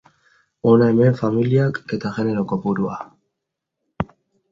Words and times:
Hona 0.69 0.85
hemen 0.93 1.19
familiak 1.19 1.77
eta 1.97 2.13
genero 2.15 2.45
kopurua. 2.53 2.97